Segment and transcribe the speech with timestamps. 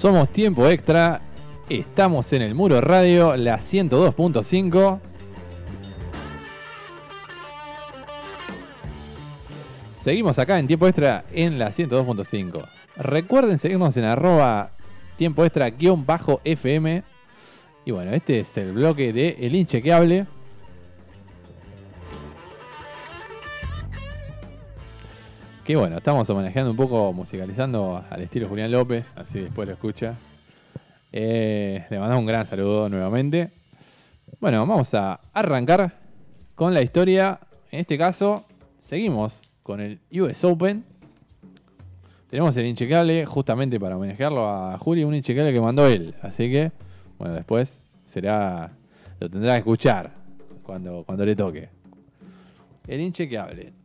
[0.00, 1.20] Somos Tiempo Extra.
[1.68, 4.98] Estamos en el Muro Radio, la 102.5.
[9.90, 12.66] Seguimos acá en Tiempo Extra en la 102.5.
[12.96, 14.70] Recuerden seguirnos en arroba
[15.18, 15.70] tiempo extra
[16.06, 17.02] bajo FM.
[17.84, 20.26] Y bueno, este es el bloque de El Inchequeable.
[25.70, 30.16] Que bueno, estamos homenajeando un poco, musicalizando al estilo Julián López, así después lo escucha.
[31.12, 33.50] Eh, le mandamos un gran saludo nuevamente.
[34.40, 35.92] Bueno, vamos a arrancar
[36.56, 37.38] con la historia.
[37.70, 38.46] En este caso,
[38.82, 40.82] seguimos con el US Open.
[42.28, 46.16] Tenemos el inchecable justamente para homenajearlo a Juli, un inchecable que mandó él.
[46.20, 46.72] Así que,
[47.16, 48.72] bueno, después será.
[49.20, 50.10] Lo tendrá que escuchar
[50.64, 51.68] cuando, cuando le toque.
[52.88, 53.79] El inchequeable.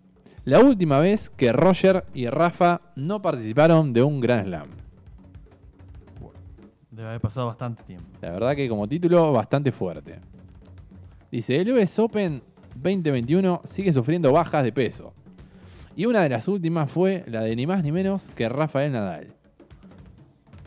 [0.45, 4.67] La última vez que Roger y Rafa no participaron de un Grand Slam.
[6.91, 8.05] Debe haber pasado bastante tiempo.
[8.21, 10.19] La verdad que como título bastante fuerte.
[11.31, 12.43] Dice, el US Open
[12.75, 15.13] 2021 sigue sufriendo bajas de peso.
[15.95, 19.33] Y una de las últimas fue la de ni más ni menos que Rafael Nadal.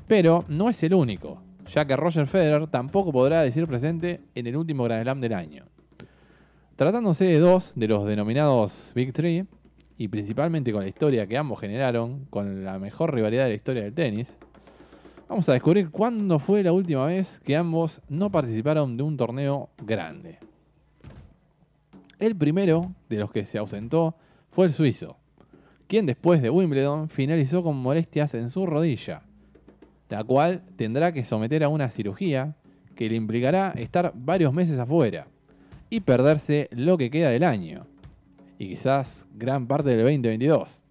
[0.09, 4.57] Pero no es el único, ya que Roger Federer tampoco podrá decir presente en el
[4.57, 5.67] último Grand Slam del año.
[6.75, 9.47] Tratándose de dos de los denominados Big Three,
[9.99, 13.83] y principalmente con la historia que ambos generaron, con la mejor rivalidad de la historia
[13.83, 14.39] del tenis,
[15.29, 19.71] vamos a descubrir cuándo fue la última vez que ambos no participaron de un torneo
[19.85, 20.39] grande.
[22.21, 24.15] El primero de los que se ausentó
[24.51, 25.17] fue el suizo,
[25.89, 29.23] quien después de Wimbledon finalizó con molestias en su rodilla,
[30.09, 32.55] la cual tendrá que someter a una cirugía
[32.95, 35.27] que le implicará estar varios meses afuera
[35.91, 37.87] y perderse lo que queda del año,
[38.58, 40.85] y quizás gran parte del 2022.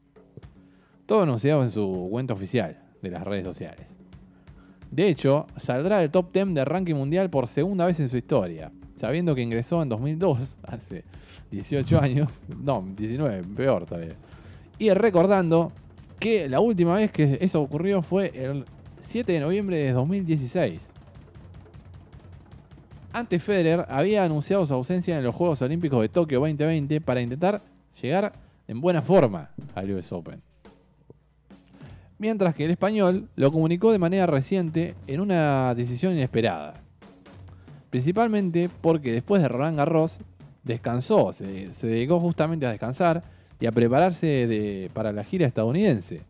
[1.06, 3.88] Todo anunciado en su cuenta oficial de las redes sociales.
[4.92, 8.72] De hecho, saldrá del top 10 de ranking mundial por segunda vez en su historia,
[8.96, 11.04] sabiendo que ingresó en 2002, hace
[11.52, 12.30] 18 años,
[12.64, 14.16] no, 19, peor todavía.
[14.80, 15.72] Y recordando
[16.20, 18.66] que la última vez que eso ocurrió fue el
[19.02, 20.92] 7 de noviembre de 2016.
[23.18, 27.64] Antes Federer había anunciado su ausencia en los Juegos Olímpicos de Tokio 2020 para intentar
[28.00, 28.32] llegar
[28.68, 30.40] en buena forma al US Open.
[32.20, 36.76] Mientras que el español lo comunicó de manera reciente en una decisión inesperada.
[37.90, 40.20] Principalmente porque después de Roland Garros
[40.64, 43.24] descansó, se, dedicó justamente a descansar
[43.60, 46.22] y a prepararse para la gira estadounidense,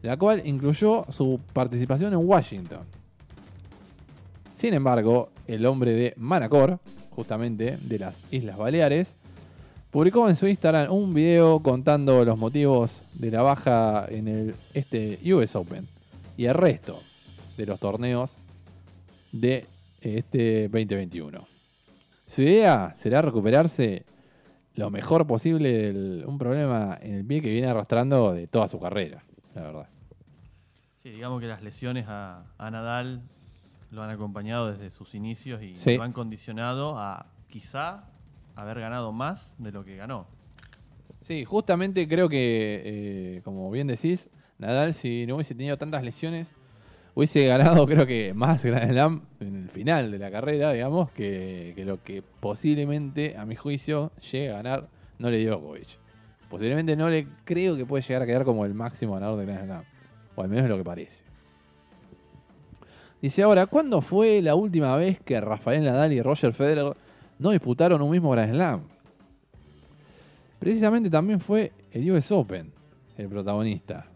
[0.00, 2.86] la cual incluyó su participación en Washington.
[4.54, 6.78] Sin embargo, el hombre de Manacor,
[7.10, 9.14] justamente de las Islas Baleares,
[9.90, 15.54] publicó en su Instagram un video contando los motivos de la baja en este US
[15.56, 15.86] Open
[16.36, 16.98] y el resto
[17.56, 18.38] de los torneos
[19.32, 19.66] de
[20.00, 21.40] este 2021.
[22.26, 24.06] Su idea será recuperarse
[24.74, 28.80] lo mejor posible de un problema en el pie que viene arrastrando de toda su
[28.80, 29.22] carrera,
[29.54, 29.88] la verdad.
[31.02, 33.22] Sí, digamos que las lesiones a Nadal
[33.92, 35.96] lo han acompañado desde sus inicios y Sí.
[35.96, 38.04] lo han condicionado a quizá
[38.56, 40.26] haber ganado más de lo que ganó.
[41.20, 46.52] Sí, justamente creo que, eh, como bien decís, Nadal, si no hubiese tenido tantas lesiones,
[47.14, 47.44] hubiese
[47.82, 51.84] ganado, creo que, más Grand Slam en el final de la carrera, digamos, que, que
[51.84, 54.88] lo que posiblemente, a mi juicio, llegue a ganar
[55.18, 55.98] no le Djokovic.
[56.48, 59.66] Posiblemente no le creo que puede llegar a quedar como el máximo ganador de Grand
[59.66, 59.84] Slam,
[60.34, 61.21] o al menos es lo que parece.
[63.22, 66.92] Dice ahora, ¿cuándo fue la última vez que Rafael Nadal y Roger Federer
[67.38, 68.80] no disputaron un mismo Grand Slam?
[70.58, 72.72] Precisamente también fue el US Open
[73.16, 74.06] el protagonista.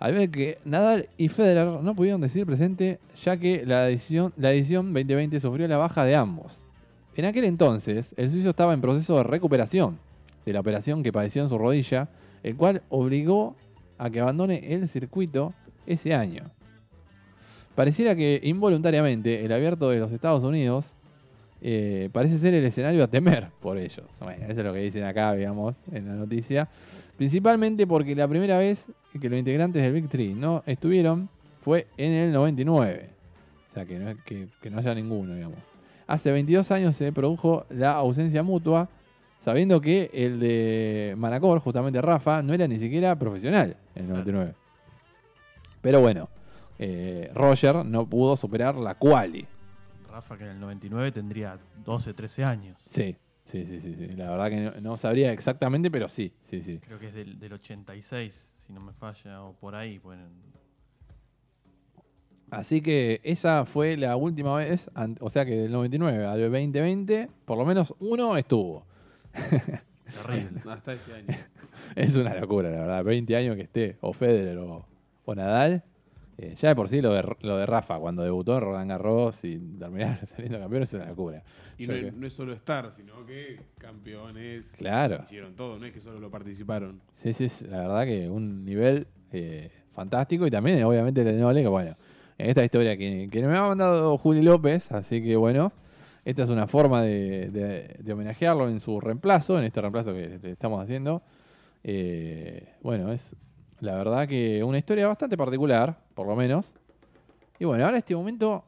[0.00, 4.52] Al ver que Nadal y Federer no pudieron decir presente ya que la edición, la
[4.52, 6.64] edición 2020 sufrió la baja de ambos.
[7.14, 10.00] En aquel entonces, el suizo estaba en proceso de recuperación
[10.44, 12.08] de la operación que padeció en su rodilla,
[12.42, 13.54] el cual obligó
[13.96, 15.54] a que abandone el circuito
[15.86, 16.50] ese año.
[17.74, 20.94] Pareciera que involuntariamente el abierto de los Estados Unidos
[21.60, 24.06] eh, parece ser el escenario a temer por ellos.
[24.20, 26.68] Bueno, eso es lo que dicen acá, digamos, en la noticia.
[27.16, 28.86] Principalmente porque la primera vez
[29.20, 31.28] que los integrantes del Big Three no estuvieron
[31.60, 33.08] fue en el 99.
[33.70, 35.58] O sea, que no, que, que no haya ninguno, digamos.
[36.06, 38.88] Hace 22 años se produjo la ausencia mutua,
[39.40, 44.52] sabiendo que el de Manacor, justamente Rafa, no era ni siquiera profesional en el 99.
[45.80, 46.28] Pero bueno,
[46.78, 49.46] eh, Roger no pudo superar la quali.
[50.10, 52.82] Rafa, que en el 99 tendría 12, 13 años.
[52.86, 54.06] Sí, sí, sí, sí, sí.
[54.08, 56.78] La verdad que no, no sabría exactamente, pero sí, sí, sí.
[56.78, 59.98] Creo que es del, del 86, si no me falla, o por ahí.
[59.98, 60.22] Bueno,
[62.50, 64.88] Así que esa fue la última vez,
[65.20, 68.86] o sea que del 99 al 2020, por lo menos uno estuvo.
[69.32, 70.62] Terrible.
[70.70, 71.26] Hasta este año.
[71.96, 73.04] Es una locura, la verdad.
[73.04, 74.86] 20 años que esté, o Federer o,
[75.24, 75.82] o Nadal.
[76.36, 79.44] Eh, ya de por sí lo de, lo de Rafa, cuando debutó en Roland Garros
[79.44, 81.42] y terminar saliendo campeón, es una locura.
[81.78, 85.20] Y no, que- no es solo estar, sino que campeones Claro.
[85.24, 87.00] hicieron todo, no es que solo lo participaron.
[87.12, 91.62] Sí, sí, es la verdad que un nivel eh, fantástico y también obviamente el noble
[91.62, 91.96] que bueno,
[92.38, 95.72] en esta historia que, que me ha mandado Juli López, así que bueno,
[96.24, 100.38] esta es una forma de, de- de homenajearlo en su reemplazo, en este reemplazo que
[100.42, 101.22] le estamos haciendo.
[101.82, 103.36] Eh, bueno, es
[103.80, 106.72] la verdad que una historia bastante particular, por lo menos.
[107.58, 108.64] Y bueno, ahora en este momento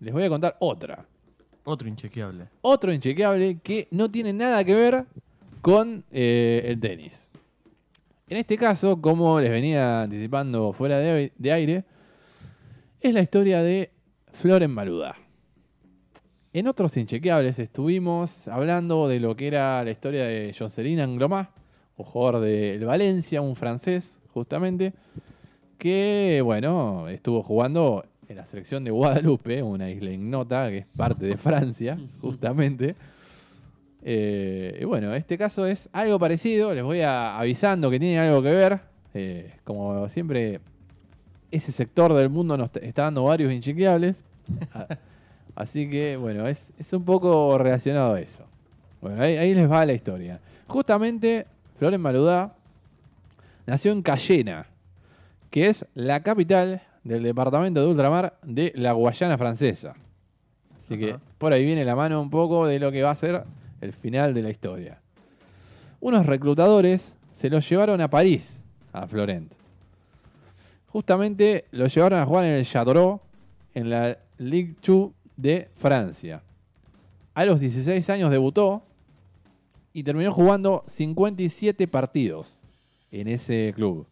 [0.00, 1.04] les voy a contar otra.
[1.64, 2.48] Otro inchequeable.
[2.60, 5.04] Otro inchequeable que no tiene nada que ver
[5.60, 7.28] con eh, el tenis.
[8.28, 11.84] En este caso, como les venía anticipando fuera de, de aire,
[13.00, 13.90] es la historia de
[14.32, 15.16] Floren Maluda.
[16.54, 21.50] En otros inchequeables estuvimos hablando de lo que era la historia de Jocelyn Anglomá,
[21.96, 24.92] un jugador del Valencia, un francés, justamente,
[25.82, 31.26] que, bueno, estuvo jugando en la selección de Guadalupe, una isla ignota que es parte
[31.26, 32.94] de Francia, justamente.
[34.04, 38.42] Eh, y bueno, este caso es algo parecido, les voy a, avisando que tiene algo
[38.42, 38.80] que ver.
[39.14, 40.60] Eh, como siempre,
[41.50, 44.24] ese sector del mundo nos está dando varios inchequeables.
[44.72, 44.86] A-
[45.54, 48.44] Así que, bueno, es, es un poco relacionado a eso.
[49.02, 50.40] Bueno, ahí, ahí les va la historia.
[50.66, 51.44] Justamente,
[51.76, 52.54] Floren Maludá
[53.66, 54.64] nació en Cayena,
[55.52, 59.94] que es la capital del departamento de ultramar de la Guayana francesa.
[60.80, 63.44] Así que por ahí viene la mano un poco de lo que va a ser
[63.82, 64.98] el final de la historia.
[66.00, 68.62] Unos reclutadores se lo llevaron a París,
[68.94, 69.52] a Florent.
[70.86, 73.20] Justamente lo llevaron a jugar en el Châteauroux,
[73.74, 76.42] en la Ligue 2 de Francia.
[77.34, 78.82] A los 16 años debutó
[79.92, 82.58] y terminó jugando 57 partidos
[83.10, 84.06] en ese club.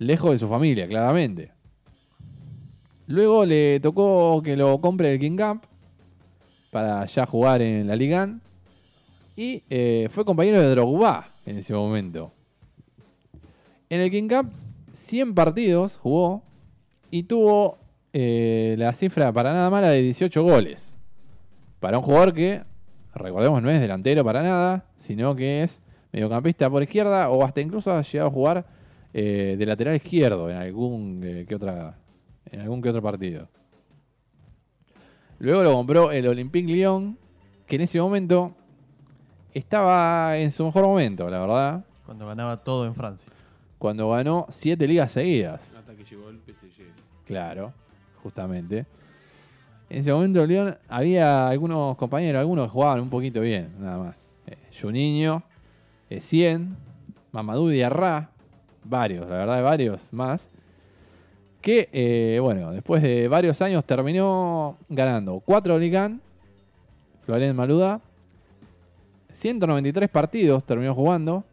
[0.00, 1.50] Lejos de su familia, claramente.
[3.06, 5.64] Luego le tocó que lo compre el King Camp
[6.70, 8.40] para ya jugar en la Liga 1.
[9.36, 12.32] Y eh, fue compañero de Drogba en ese momento.
[13.90, 14.50] En el King Cup,
[14.94, 16.42] 100 partidos jugó
[17.10, 17.76] y tuvo
[18.14, 20.96] eh, la cifra para nada mala de 18 goles.
[21.78, 22.62] Para un jugador que,
[23.14, 27.92] recordemos, no es delantero para nada, sino que es mediocampista por izquierda o hasta incluso
[27.92, 28.79] ha llegado a jugar
[29.12, 31.96] eh, de lateral izquierdo en algún, eh, que otra,
[32.50, 33.48] en algún que otro partido.
[35.38, 37.16] Luego lo compró el Olympique Lyon,
[37.66, 38.54] que en ese momento
[39.54, 43.32] estaba en su mejor momento, la verdad, Cuando ganaba todo en Francia.
[43.78, 45.72] cuando ganó siete ligas seguidas.
[45.76, 46.84] Hasta que llegó el PSG.
[47.24, 47.72] Claro,
[48.22, 48.84] justamente.
[49.88, 54.16] En ese momento León había algunos compañeros, algunos que jugaban un poquito bien, nada más.
[54.46, 55.42] Eh, Juninho,
[56.10, 56.76] eh, 100,
[57.32, 58.30] Mamadou Diarra,
[58.84, 60.48] varios, la verdad, varios más.
[61.60, 66.20] Que, eh, bueno, después de varios años terminó ganando 4 Ligan,
[67.22, 68.00] Florent Maluda,
[69.32, 71.44] 193 partidos terminó jugando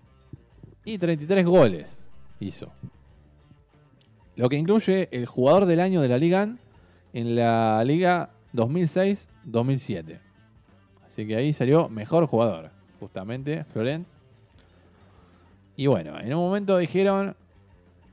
[0.86, 2.07] y 33 goles
[2.39, 2.72] hizo.
[4.36, 6.48] Lo que incluye el jugador del año de la Liga
[7.13, 10.19] en la Liga 2006-2007.
[11.05, 14.07] Así que ahí salió mejor jugador, justamente, Florent.
[15.77, 17.36] Y bueno, en un momento dijeron,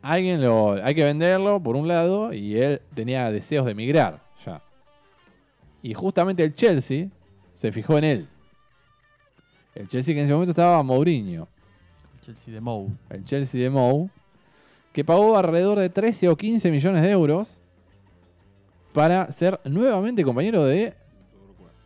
[0.03, 4.63] alguien lo, hay que venderlo por un lado, y él tenía deseos de emigrar ya.
[5.83, 7.09] Y justamente el Chelsea
[7.55, 8.29] se fijó en él.
[9.75, 11.49] El Chelsea que en ese momento estaba Mourinho
[12.15, 12.93] El Chelsea de Mou.
[13.09, 14.11] el Chelsea de Mou,
[14.93, 17.61] que pagó alrededor de 13 o 15 millones de euros
[18.93, 20.95] para ser nuevamente compañero de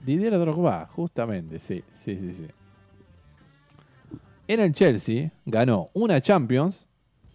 [0.00, 2.46] Didier Drogba, justamente, sí, sí, sí, sí.
[4.48, 6.88] En el Chelsea ganó una Champions,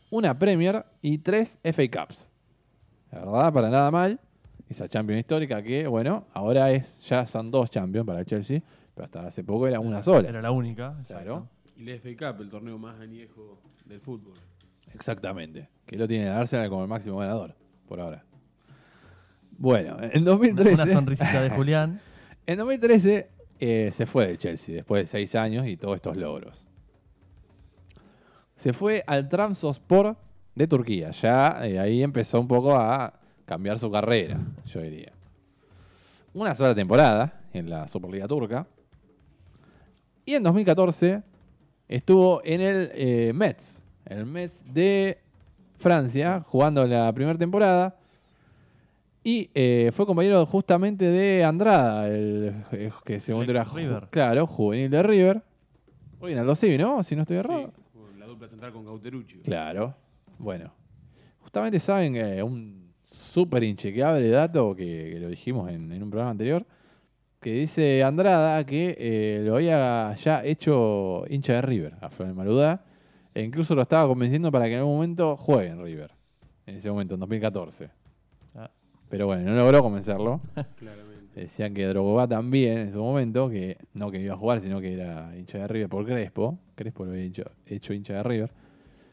[0.09, 2.31] una Premier y tres FA Cups.
[3.11, 4.19] La verdad, para nada mal.
[4.67, 8.63] Esa Champions histórica que, bueno, ahora es ya son dos Champions para el Chelsea,
[8.95, 10.27] pero hasta hace poco era una sola.
[10.27, 10.95] Era la única.
[11.05, 11.47] Claro.
[11.47, 11.49] exacto.
[11.77, 14.33] Y la FA Cup, el torneo más añejo del fútbol.
[14.91, 15.69] Exactamente.
[15.85, 17.53] Que lo tiene el Arsenal como el máximo ganador,
[17.87, 18.23] por ahora.
[19.51, 22.01] Bueno, en Una, 2013, una sonrisita de Julián.
[22.47, 23.29] en 2013
[23.59, 26.72] eh, se fue del Chelsea después de seis años y todos estos logros.
[28.63, 30.15] Se fue al Trabzonspor
[30.55, 31.11] de Turquía.
[31.11, 33.11] Ya eh, ahí empezó un poco a
[33.43, 35.11] cambiar su carrera, yo diría.
[36.33, 38.65] Una sola temporada en la Superliga Turca.
[40.23, 41.21] Y en 2014
[41.89, 45.17] estuvo en el eh, Metz, el Metz de
[45.75, 47.97] Francia, jugando la primera temporada.
[49.25, 54.07] Y eh, fue compañero justamente de Andrada, el, eh, que ex era River.
[54.09, 55.43] claro, juvenil de River.
[56.21, 57.03] Hoy en Aldo Civi, ¿no?
[57.03, 57.73] Si no estoy errado.
[57.75, 57.82] Sí,
[58.47, 59.39] central con Cauterucci.
[59.39, 59.95] Claro.
[60.37, 60.73] Bueno.
[61.39, 66.31] Justamente saben que un súper inchequeable dato que, que lo dijimos en, en un programa
[66.31, 66.65] anterior,
[67.43, 72.85] que dice Andrada que eh, lo había ya hecho hincha de River a Florian Maluda
[73.33, 76.11] e incluso lo estaba convenciendo para que en algún momento juegue en River.
[76.65, 77.89] En ese momento, en 2014.
[78.55, 78.71] Ah.
[79.09, 80.39] Pero bueno, no logró convencerlo.
[80.77, 81.02] Claramente.
[81.35, 84.93] Decían que Drogba también en su momento, que no que iba a jugar, sino que
[84.93, 86.59] era hincha de River por Crespo.
[86.75, 88.51] Crespo lo había hecho, hincha de River.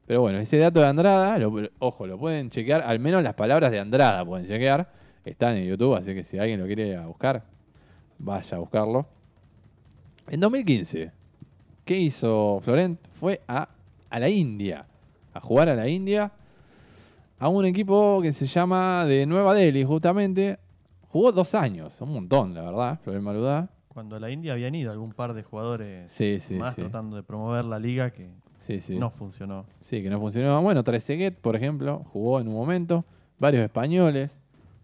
[0.07, 1.39] Pero bueno, ese dato de Andrada,
[1.79, 4.91] ojo, lo pueden chequear, al menos las palabras de Andrada pueden chequear.
[5.25, 7.43] Están en YouTube, así que si alguien lo quiere buscar,
[8.19, 9.07] vaya a buscarlo.
[10.29, 11.13] En 2015,
[11.85, 13.01] ¿qué hizo Florent?
[13.13, 13.69] Fue a,
[14.11, 14.85] a la India,
[15.33, 16.33] a jugar a la India,
[17.39, 20.59] a un equipo que se llama de Nueva Delhi, justamente.
[21.11, 23.69] Jugó dos años, un montón, la verdad, Florent Maludá.
[23.89, 26.83] Cuando a la India habían ido algún par de jugadores Sí, sí, más sí.
[26.83, 28.31] tratando de promover la liga que
[28.91, 29.65] no funcionó.
[29.81, 30.63] Sí, que no funcionó.
[30.63, 33.05] Bueno, Trezeguet, por ejemplo, jugó en un momento.
[33.39, 34.31] Varios españoles.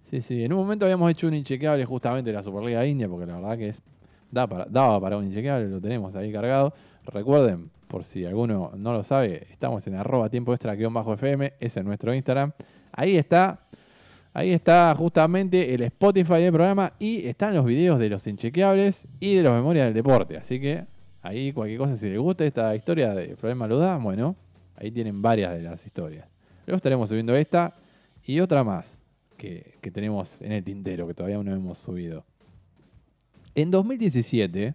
[0.02, 0.42] Sí, sí.
[0.42, 3.56] En un momento habíamos hecho un inchequeable justamente de la Superliga India, porque la verdad
[3.58, 3.82] que es
[4.30, 6.72] da para, daba para un inchequeable, lo tenemos ahí cargado.
[7.04, 11.52] Recuerden, por si alguno no lo sabe, estamos en arroba tiempo extra guion bajo FM,
[11.60, 12.50] ese es nuestro Instagram.
[12.90, 13.60] Ahí está.
[14.36, 19.34] Ahí está justamente el Spotify del programa y están los videos de los inchequeables y
[19.34, 20.36] de los memorias del deporte.
[20.36, 20.84] Así que
[21.22, 24.36] ahí cualquier cosa, si les gusta esta historia de Problema Luda, bueno,
[24.76, 26.28] ahí tienen varias de las historias.
[26.66, 27.72] Luego estaremos subiendo esta
[28.26, 28.98] y otra más
[29.38, 32.22] que, que tenemos en el tintero, que todavía no hemos subido.
[33.54, 34.74] En 2017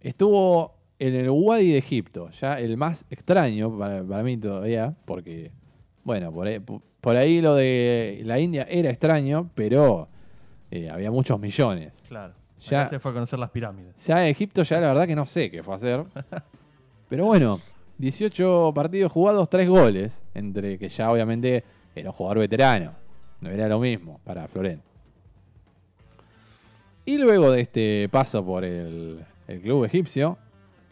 [0.00, 5.50] estuvo en el Wadi de Egipto, ya el más extraño para mí todavía, porque,
[6.04, 6.58] bueno, por ahí,
[7.00, 10.08] por ahí lo de la India era extraño, pero
[10.70, 12.02] eh, había muchos millones.
[12.08, 12.34] Claro.
[12.68, 13.96] Ya- se fue a conocer las pirámides.
[14.06, 16.04] Ya Egipto, ya la verdad que no sé qué fue a hacer.
[17.08, 17.58] Pero bueno,
[17.98, 20.20] 18 partidos jugados, 3 goles.
[20.34, 21.64] Entre que ya obviamente
[21.94, 22.92] era un jugador veterano.
[23.40, 24.82] No era lo mismo para Florent.
[27.06, 30.36] Y luego de este paso por el, el club egipcio,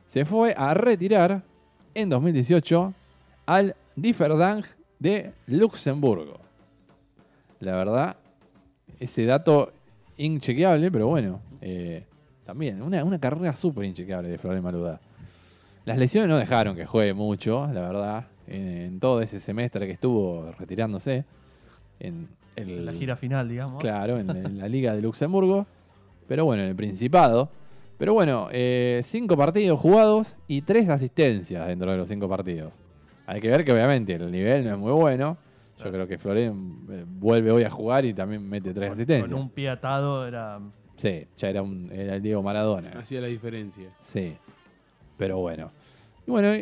[0.06, 1.42] se fue a retirar
[1.94, 2.94] en 2018
[3.46, 4.64] al Differdang
[4.98, 6.38] de Luxemburgo.
[7.60, 8.16] La verdad,
[9.00, 9.72] ese dato
[10.16, 12.04] inchequeable, pero bueno, eh,
[12.44, 15.00] también una, una carrera súper inchequeable de Florent Maluda.
[15.84, 19.92] Las lesiones no dejaron que juegue mucho, la verdad, en, en todo ese semestre que
[19.92, 21.24] estuvo retirándose.
[22.00, 23.80] En el, La gira final, digamos.
[23.80, 25.66] Claro, en, en la Liga de Luxemburgo.
[26.26, 27.48] Pero bueno, en el Principado.
[27.96, 32.74] Pero bueno, eh, cinco partidos jugados y tres asistencias dentro de los cinco partidos.
[33.30, 35.36] Hay que ver que obviamente el nivel no es muy bueno.
[35.76, 35.92] Yo Claro.
[35.92, 39.30] creo que Florent eh, vuelve hoy a jugar y también mete tres Con, asistencias.
[39.30, 40.58] con un pie atado era.
[40.96, 42.90] Sí, ya era, un, era el Diego Maradona.
[42.98, 43.90] Hacía la diferencia.
[44.00, 44.34] Sí.
[45.18, 45.70] Pero bueno.
[46.26, 46.52] Y bueno,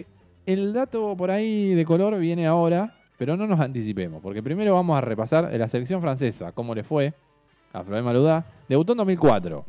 [0.44, 4.99] el dato por ahí de color viene ahora, pero no nos anticipemos, porque primero vamos
[4.99, 7.14] a repasar la selección francesa, cómo le fue
[7.73, 8.44] a Florent Maludá.
[8.68, 9.64] Debutó en 2004.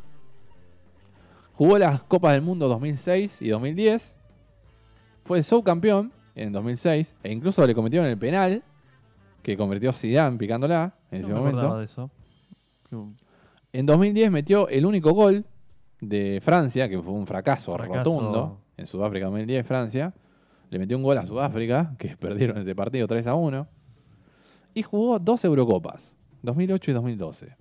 [1.54, 4.16] Jugó las Copas del Mundo 2006 y 2010.
[5.24, 8.62] Fue subcampeón en 2006 e incluso le cometieron el penal
[9.42, 11.78] que convirtió Zidane picándola en No ese me momento.
[11.78, 12.10] de eso.
[13.72, 15.44] En 2010 metió el único gol
[16.00, 17.98] de Francia, que fue un fracaso, Fracaso.
[17.98, 18.60] rotundo.
[18.76, 20.12] En Sudáfrica 2010, Francia.
[20.70, 23.66] Le metió un gol a Sudáfrica, que perdieron ese partido 3 a 1.
[24.74, 27.56] Y jugó dos Eurocopas, 2008 y 2012.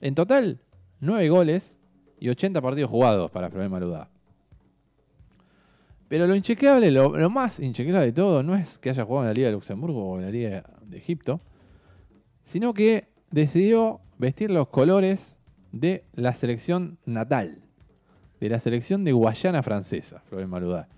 [0.00, 0.60] En total,
[1.00, 1.78] 9 goles
[2.18, 4.10] y 80 partidos jugados para Florent Maludá.
[6.08, 9.34] Pero lo inchequeable, lo, más inchequeable de todo, no es que haya jugado en la
[9.34, 11.40] Liga de Luxemburgo o en la Liga de Egipto,
[12.44, 15.36] sino que decidió vestir los colores
[15.70, 17.58] de la selección natal,
[18.40, 20.88] de la selección de Guayana francesa, Florent Maludá.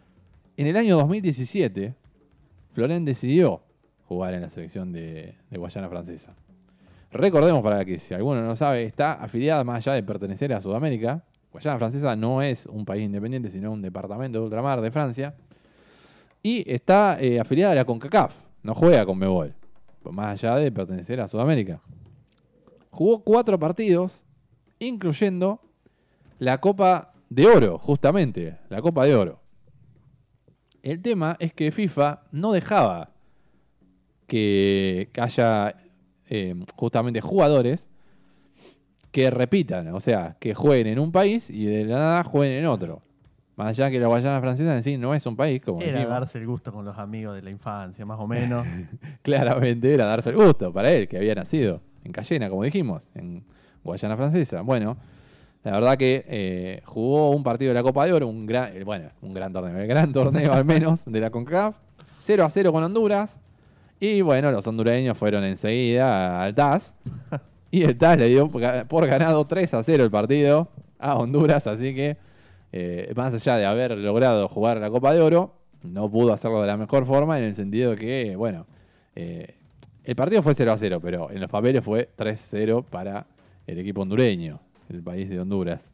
[0.56, 1.94] En el año 2017,
[2.72, 3.62] Florent decidió
[4.04, 6.36] jugar en la selección de, de Guayana francesa.
[7.10, 11.24] Recordemos para que si alguno no sabe, está afiliada más allá de pertenecer a Sudamérica.
[11.52, 15.34] Guayana francesa no es un país independiente, sino un departamento de ultramar de Francia.
[16.42, 19.54] Y está eh, afiliada a la CONCACAF, no juega con Mebol,
[20.10, 21.80] más allá de pertenecer a Sudamérica.
[22.90, 24.24] Jugó cuatro partidos,
[24.78, 25.60] incluyendo
[26.38, 29.40] la Copa de Oro, justamente, la Copa de Oro.
[30.82, 33.10] El tema es que FIFA no dejaba
[34.26, 35.76] que haya
[36.28, 37.89] eh, justamente jugadores
[39.12, 42.66] que repitan, o sea, que jueguen en un país y de la nada jueguen en
[42.66, 43.02] otro.
[43.56, 46.10] Más allá que la Guayana Francesa en sí no es un país, como Era dijimos.
[46.10, 48.66] darse el gusto con los amigos de la infancia, más o menos.
[49.22, 53.44] claramente era darse el gusto para él, que había nacido en Cayena, como dijimos, en
[53.84, 54.62] Guayana Francesa.
[54.62, 54.96] Bueno,
[55.62, 58.84] la verdad que eh, jugó un partido de la Copa de Oro, un gran, eh,
[58.84, 61.76] bueno, un gran torneo, el gran torneo al menos de la CONCACAF,
[62.20, 63.38] 0 a 0 con Honduras.
[63.98, 66.94] Y bueno, los hondureños fueron enseguida al TAS.
[67.72, 71.66] Y el TAS le dio por ganado 3 a 0 el partido a Honduras.
[71.68, 72.16] Así que,
[72.72, 76.66] eh, más allá de haber logrado jugar la Copa de Oro, no pudo hacerlo de
[76.66, 78.66] la mejor forma en el sentido que, bueno,
[79.14, 79.54] eh,
[80.04, 83.26] el partido fue 0 a 0, pero en los papeles fue 3-0 para
[83.66, 84.58] el equipo hondureño,
[84.88, 85.90] el país de Honduras.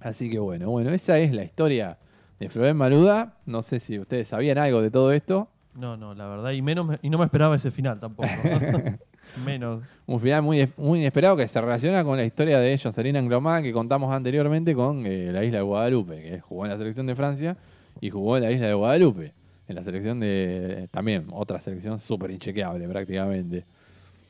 [0.00, 1.96] Así que bueno, bueno, esa es la historia
[2.40, 3.34] de Florén Maluda.
[3.46, 5.48] No sé si ustedes sabían algo de todo esto.
[5.74, 6.50] No, no, la verdad.
[6.50, 8.28] Y, menos, me- y no me esperaba ese final tampoco.
[9.44, 9.82] menos.
[10.06, 13.72] Un final muy, muy inesperado que se relaciona con la historia de Jocelyn Anglomá que
[13.72, 17.56] contamos anteriormente con eh, la isla de Guadalupe, que jugó en la selección de Francia
[18.00, 19.32] y jugó en la isla de Guadalupe.
[19.66, 20.88] En la selección de.
[20.90, 23.64] También, otra selección súper inchequeable prácticamente.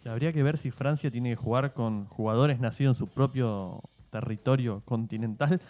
[0.04, 3.80] Habría que ver si Francia tiene que jugar con jugadores nacidos en su propio
[4.10, 5.60] territorio continental.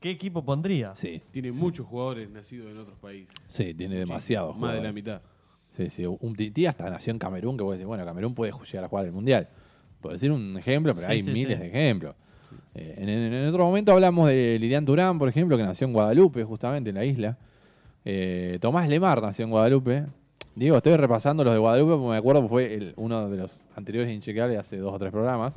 [0.00, 0.94] ¿Qué equipo pondría?
[0.96, 3.34] Sí, Tiene muchos jugadores nacidos en otros países.
[3.48, 4.52] sí, tiene demasiado.
[4.54, 5.20] Más de la mitad.
[5.72, 6.04] Sí, sí.
[6.06, 9.06] Un tití hasta nació en Camerún, que vos decís, bueno, Camerún puede llegar a jugar
[9.06, 9.48] el Mundial.
[10.00, 11.62] Puedo decir un ejemplo, pero Sí, hay sí, miles sí.
[11.62, 12.14] de ejemplos.
[12.74, 16.90] Eh, en, otro momento hablamos de Lilian Turán, por ejemplo, que nació en Guadalupe, justamente
[16.90, 17.38] en la isla.
[18.04, 20.04] Eh, Tomás Lemar nació en Guadalupe.
[20.54, 23.66] Digo, estoy repasando los de Guadalupe porque me acuerdo que fue el- uno de los
[23.74, 25.54] anteriores inchequeables hace dos o tres programas.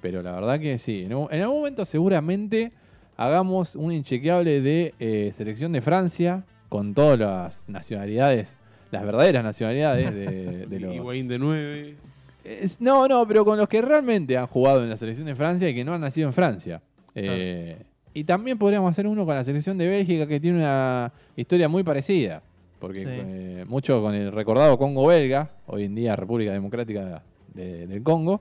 [0.00, 1.02] Pero la verdad que sí.
[1.04, 2.72] En algún momento seguramente
[3.16, 8.58] hagamos un inchequeable de eh, selección de Francia con todas las nacionalidades,
[8.92, 10.94] las verdaderas nacionalidades de, de los...
[10.94, 11.96] Higuaín de 9.
[12.44, 15.68] Es- no, no, pero con los que realmente han jugado en la selección de Francia
[15.68, 16.80] y que no han nacido en Francia.
[17.14, 17.76] Eh,
[18.14, 21.82] y también podríamos hacer uno con la selección de Bélgica que tiene una historia muy
[21.82, 22.42] parecida.
[22.78, 23.06] Porque Sí.
[23.08, 27.22] eh, mucho con el recordado Congo belga, hoy en día República Democrática
[27.54, 28.40] de- del Congo.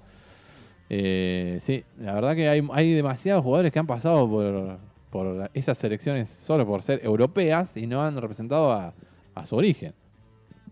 [0.89, 4.77] Eh, sí, la verdad que hay, hay demasiados jugadores que han pasado por,
[5.09, 8.93] por esas selecciones solo por ser europeas y no han representado a,
[9.35, 9.93] a su origen.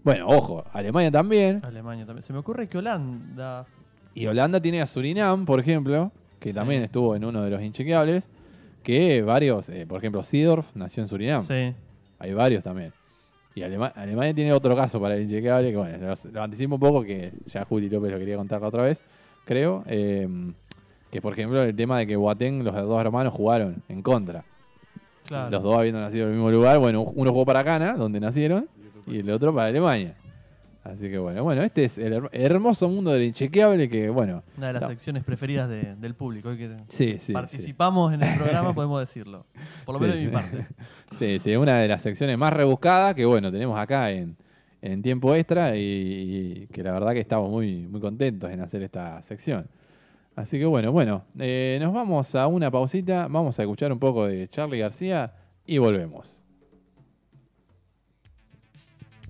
[0.04, 1.62] Bueno, ojo, Alemania también.
[1.64, 2.24] Alemania también.
[2.24, 3.66] Se me ocurre que Holanda.
[4.14, 6.56] Y Holanda tiene a Surinam, por ejemplo, que Sí.
[6.56, 8.28] también estuvo en uno de los inchequeables.
[8.84, 11.44] Que varios, eh, por ejemplo, Seedorf nació en Surinam.
[11.44, 11.74] Sí.
[12.18, 12.94] Hay varios también.
[13.56, 17.04] Y Alema- Alemania tiene otro caso para el inchequeable, que bueno, lo, anticipo un poco,
[17.04, 19.02] que ya Juli López lo quería contar la otra vez,
[19.46, 19.84] creo.
[19.88, 20.28] eh,
[21.12, 24.46] que por ejemplo el tema de que Boateng, los dos hermanos jugaron en contra.
[25.28, 25.50] Claro.
[25.50, 26.78] Los dos habiendo nacido en el mismo lugar.
[26.78, 28.68] Bueno, uno jugó para Ghana, donde nacieron,
[29.10, 30.16] y el otro para Alemania.
[30.84, 34.68] Así que bueno, bueno, este es el her- hermoso mundo del inchequeable que, bueno, Una
[34.68, 34.88] de las No.
[34.88, 36.50] secciones preferidas de- del público.
[36.50, 37.20] hoy que sí, sí.
[37.20, 37.34] sí.
[37.34, 39.46] participamos en el programa, podemos decirlo.
[39.86, 40.66] Por lo menos de mi parte.
[41.20, 44.38] Sí, sí, una de las secciones más rebuscadas que bueno, tenemos acá en,
[44.82, 48.82] en tiempo extra y, y que la verdad que estamos muy, muy contentos en hacer
[48.82, 49.68] esta sección.
[50.36, 54.26] Así que bueno, bueno, eh, nos vamos a una pausita, vamos a escuchar un poco
[54.28, 55.34] de Charlie García
[55.66, 56.39] y volvemos.